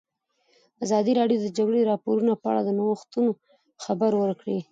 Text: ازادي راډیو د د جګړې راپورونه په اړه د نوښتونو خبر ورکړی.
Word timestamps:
ازادي 0.83 1.11
راډیو 1.19 1.37
د 1.39 1.43
د 1.47 1.53
جګړې 1.57 1.81
راپورونه 1.91 2.33
په 2.41 2.45
اړه 2.51 2.61
د 2.63 2.69
نوښتونو 2.79 3.31
خبر 3.85 4.11
ورکړی. 4.21 4.57